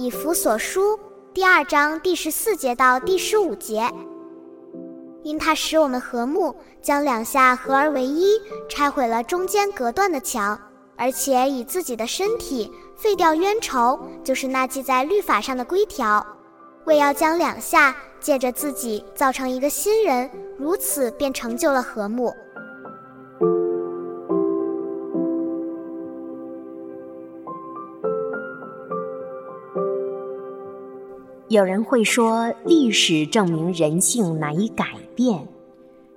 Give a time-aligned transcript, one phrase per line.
[0.00, 0.98] 以弗所书
[1.34, 3.86] 第二章第十四节到第十五节，
[5.22, 10.58] 因他使我们和睦，将两下合而为一，拆毁了中间隔断的墙，
[10.96, 16.26] 而且以自己的身体废掉冤仇，就是那记在律法上的规条，
[16.86, 22.34] 为要将两下借着自己造成一个新人，如此便成就了和睦。
[31.50, 34.84] 有人会说，历史证明人性难以改
[35.16, 35.48] 变，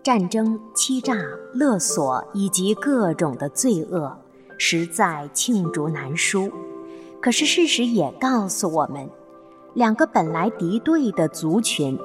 [0.00, 1.16] 战争、欺诈、
[1.52, 4.16] 勒索以及各种的罪恶，
[4.56, 6.48] 实在罄竹难书。
[7.20, 9.10] 可是事实也告诉我们，
[9.74, 11.98] 两个本来敌对的族群，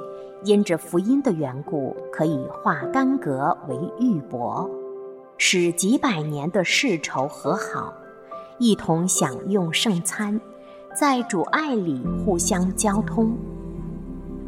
[0.44, 4.68] 因着福音的缘故，可以化干戈为玉帛，
[5.38, 7.94] 使几百年的世仇和好，
[8.58, 10.42] 一同享用圣餐。
[10.94, 13.32] 在主爱里互相交通，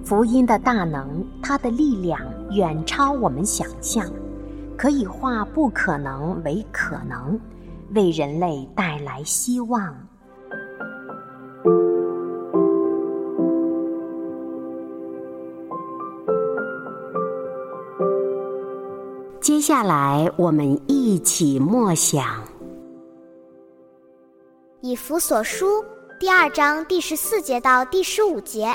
[0.04, 2.20] 福音的大能，它的力量
[2.52, 4.06] 远超我们想象，
[4.78, 7.40] 可以化不可能为可能，
[7.96, 9.96] 为人类带来希望。
[19.40, 22.44] 接下来，我们一起默想
[24.82, 25.66] 以弗所书。
[26.23, 28.73] 第二章第十四节到第十五节，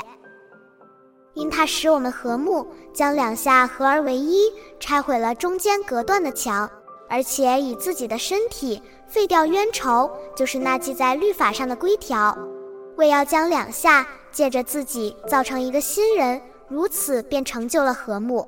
[1.33, 6.69] 因他使我们和睦，将两下合而为一，拆毁了中间隔断的墙，
[7.09, 12.37] 而且以自己的身体废掉冤仇，就是那记在律法上的规条，
[12.97, 18.47] 为要将两下借着自己造成一个新人，如此便成就了和睦。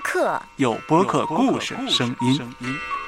[0.00, 2.99] 播客，有播客故事声音。